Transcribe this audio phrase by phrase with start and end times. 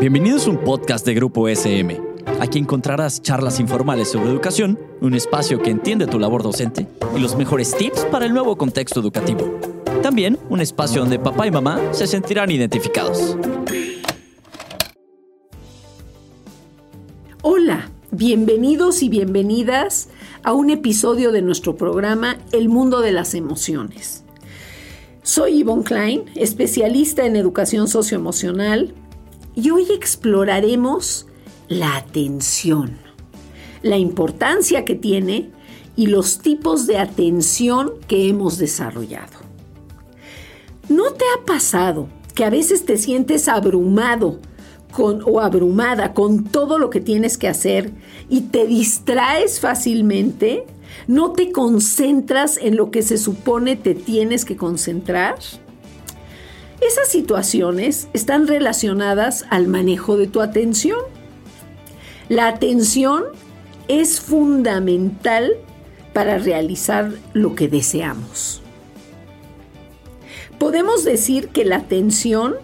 [0.00, 2.00] Bienvenidos a un podcast de Grupo SM.
[2.40, 7.36] Aquí encontrarás charlas informales sobre educación, un espacio que entiende tu labor docente y los
[7.36, 9.58] mejores tips para el nuevo contexto educativo.
[10.02, 13.36] También un espacio donde papá y mamá se sentirán identificados.
[17.42, 20.08] Hola, bienvenidos y bienvenidas
[20.44, 24.24] a un episodio de nuestro programa El mundo de las emociones.
[25.22, 28.94] Soy Yvonne Klein, especialista en educación socioemocional,
[29.60, 31.26] y hoy exploraremos
[31.66, 32.96] la atención,
[33.82, 35.50] la importancia que tiene
[35.96, 39.36] y los tipos de atención que hemos desarrollado.
[40.88, 44.38] ¿No te ha pasado que a veces te sientes abrumado
[44.92, 47.90] con, o abrumada con todo lo que tienes que hacer
[48.28, 50.66] y te distraes fácilmente?
[51.08, 55.34] ¿No te concentras en lo que se supone te tienes que concentrar?
[56.80, 61.00] Esas situaciones están relacionadas al manejo de tu atención.
[62.28, 63.24] La atención
[63.88, 65.56] es fundamental
[66.12, 68.62] para realizar lo que deseamos.
[70.58, 72.56] Podemos decir que la atención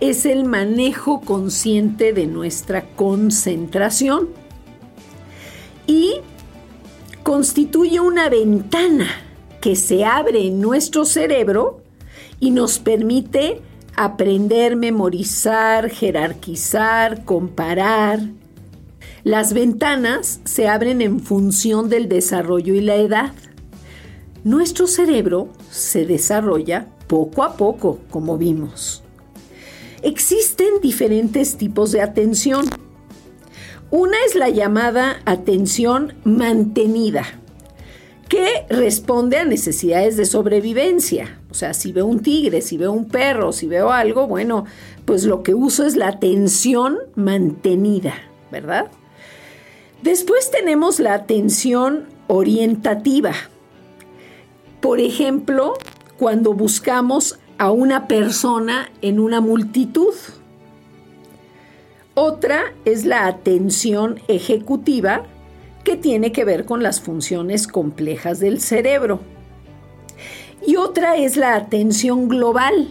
[0.00, 4.30] es el manejo consciente de nuestra concentración
[5.86, 6.16] y
[7.22, 9.08] constituye una ventana
[9.60, 11.81] que se abre en nuestro cerebro
[12.42, 13.60] y nos permite
[13.94, 18.18] aprender, memorizar, jerarquizar, comparar.
[19.22, 23.32] Las ventanas se abren en función del desarrollo y la edad.
[24.42, 29.04] Nuestro cerebro se desarrolla poco a poco, como vimos.
[30.02, 32.64] Existen diferentes tipos de atención.
[33.92, 37.24] Una es la llamada atención mantenida
[38.32, 41.38] que responde a necesidades de sobrevivencia.
[41.50, 44.64] O sea, si veo un tigre, si veo un perro, si veo algo, bueno,
[45.04, 48.14] pues lo que uso es la atención mantenida,
[48.50, 48.86] ¿verdad?
[50.00, 53.34] Después tenemos la atención orientativa.
[54.80, 55.74] Por ejemplo,
[56.16, 60.14] cuando buscamos a una persona en una multitud.
[62.14, 65.26] Otra es la atención ejecutiva,
[65.96, 69.20] tiene que ver con las funciones complejas del cerebro.
[70.66, 72.88] Y otra es la atención global,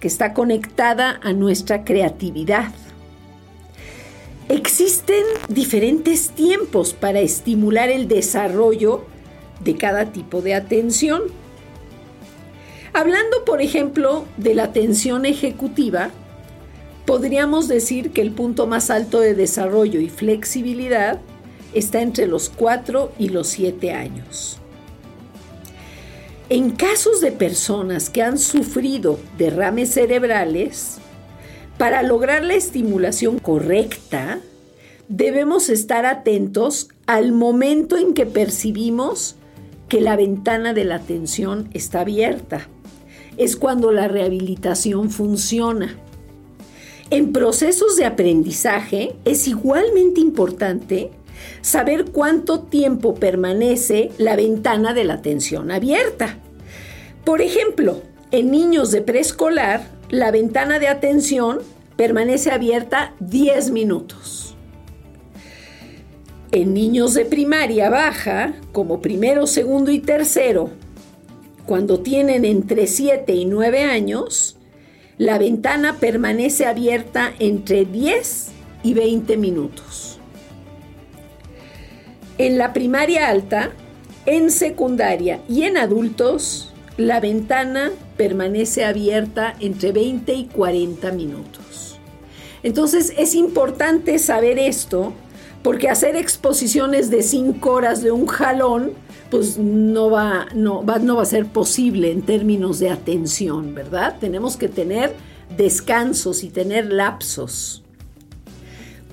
[0.00, 2.72] que está conectada a nuestra creatividad.
[4.48, 9.06] Existen diferentes tiempos para estimular el desarrollo
[9.64, 11.22] de cada tipo de atención.
[12.92, 16.10] Hablando, por ejemplo, de la atención ejecutiva,
[17.06, 21.20] podríamos decir que el punto más alto de desarrollo y flexibilidad
[21.74, 24.58] está entre los 4 y los 7 años.
[26.50, 30.98] En casos de personas que han sufrido derrames cerebrales,
[31.78, 34.40] para lograr la estimulación correcta,
[35.08, 39.36] debemos estar atentos al momento en que percibimos
[39.88, 42.68] que la ventana de la atención está abierta.
[43.36, 45.98] Es cuando la rehabilitación funciona.
[47.10, 51.10] En procesos de aprendizaje es igualmente importante
[51.60, 56.38] saber cuánto tiempo permanece la ventana de la atención abierta.
[57.24, 61.60] Por ejemplo, en niños de preescolar, la ventana de atención
[61.96, 64.56] permanece abierta 10 minutos.
[66.52, 70.70] En niños de primaria baja, como primero, segundo y tercero,
[71.66, 74.56] cuando tienen entre 7 y 9 años,
[75.16, 78.48] la ventana permanece abierta entre 10
[78.82, 80.13] y 20 minutos
[82.38, 83.70] en la primaria alta,
[84.26, 91.98] en secundaria y en adultos, la ventana permanece abierta entre 20 y 40 minutos.
[92.62, 95.12] Entonces es importante saber esto
[95.62, 98.92] porque hacer exposiciones de 5 horas de un jalón
[99.30, 104.16] pues no va, no, va, no va a ser posible en términos de atención, ¿verdad?
[104.20, 105.14] Tenemos que tener
[105.56, 107.83] descansos y tener lapsos.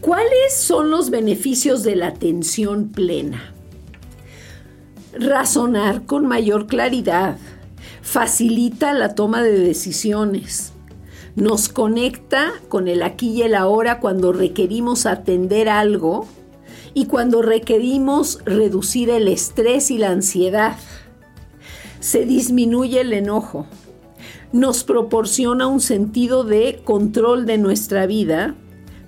[0.01, 3.53] ¿Cuáles son los beneficios de la atención plena?
[5.13, 7.38] Razonar con mayor claridad,
[8.01, 10.74] facilita la toma de decisiones,
[11.36, 16.25] nos conecta con el aquí y el ahora cuando requerimos atender algo
[16.95, 20.77] y cuando requerimos reducir el estrés y la ansiedad.
[22.00, 23.68] Se disminuye el enojo,
[24.51, 28.56] nos proporciona un sentido de control de nuestra vida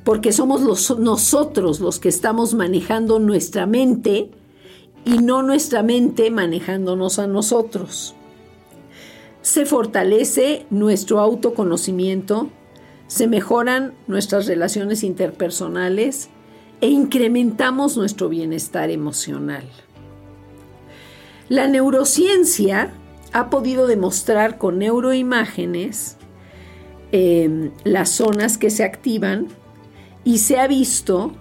[0.04, 0.62] porque somos
[1.00, 4.30] nosotros los que estamos manejando nuestra mente
[5.06, 8.16] y no nuestra mente manejándonos a nosotros.
[9.42, 12.50] Se fortalece nuestro autoconocimiento,
[13.08, 16.30] se mejoran nuestras relaciones interpersonales
[16.82, 19.64] e incrementamos nuestro bienestar emocional.
[21.50, 22.94] La neurociencia
[23.32, 26.18] ha podido demostrar con neuroimágenes
[27.12, 29.48] em, las zonas que se activan
[30.26, 31.34] y se ha visto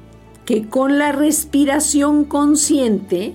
[0.44, 3.34] que con la respiración consciente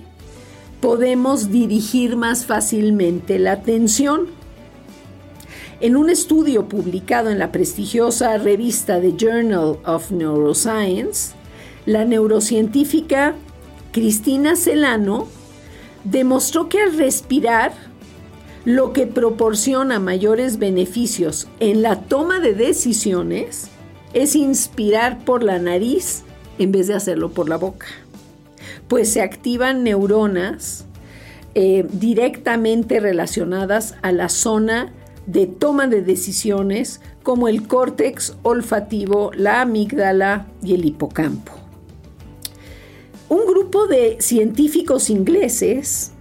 [0.80, 4.26] podemos dirigir más fácilmente la atención.
[5.80, 11.32] En un estudio publicado en la prestigiosa revista The Journal of Neuroscience,
[11.86, 13.34] la neurocientífica
[13.92, 15.28] Cristina Celano
[16.04, 17.72] demostró que al respirar,
[18.64, 23.70] lo que proporciona mayores beneficios en la toma de decisiones
[24.12, 26.22] es inspirar por la nariz
[26.58, 27.86] en vez de hacerlo por la boca,
[28.88, 30.86] pues se activan neuronas
[31.54, 34.92] eh, directamente relacionadas a la zona
[35.26, 41.52] de toma de decisiones como el córtex olfativo, la amígdala y el hipocampo.
[43.28, 46.12] Un grupo de científicos ingleses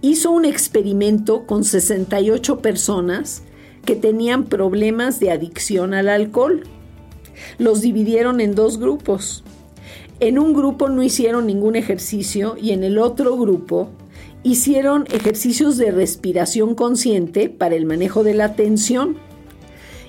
[0.00, 3.42] hizo un experimento con 68 personas
[3.84, 6.62] que tenían problemas de adicción al alcohol.
[7.58, 9.44] Los dividieron en dos grupos.
[10.20, 13.90] En un grupo no hicieron ningún ejercicio y en el otro grupo
[14.42, 19.16] hicieron ejercicios de respiración consciente para el manejo de la atención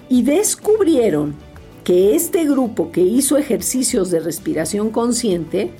[0.10, 1.36] y descubrieron
[1.84, 5.72] que este grupo que hizo ejercicios de respiración consciente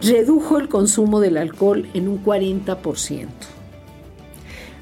[0.00, 3.28] redujo el consumo del alcohol en un 40%.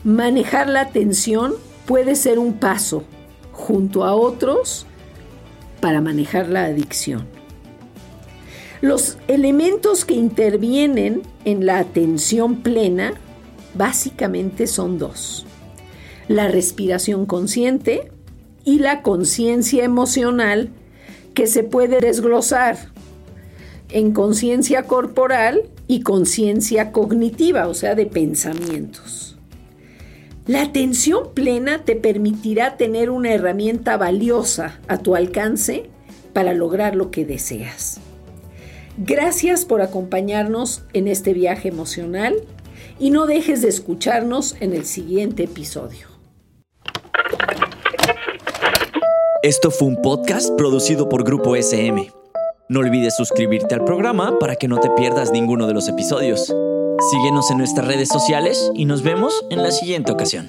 [0.04, 1.54] Manejar la atención
[1.86, 3.02] puede ser un paso
[3.52, 4.86] junto a otros
[5.80, 7.26] para manejar la adicción.
[8.80, 13.14] Los elementos que intervienen en la atención plena
[13.74, 15.46] básicamente son dos.
[16.28, 18.12] La respiración consciente
[18.64, 20.70] y la conciencia emocional
[21.34, 22.76] que se puede desglosar
[23.90, 29.37] en conciencia corporal y conciencia cognitiva, o sea, de pensamientos.
[30.48, 35.90] La atención plena te permitirá tener una herramienta valiosa a tu alcance
[36.32, 38.00] para lograr lo que deseas.
[38.96, 42.34] Gracias por acompañarnos en este viaje emocional
[42.98, 46.08] y no dejes de escucharnos en el siguiente episodio.
[49.42, 52.10] Esto fue un podcast producido por Grupo SM.
[52.70, 56.54] No olvides suscribirte al programa para que no te pierdas ninguno de los episodios.
[57.00, 60.48] Síguenos en nuestras redes sociales y nos vemos en la siguiente ocasión.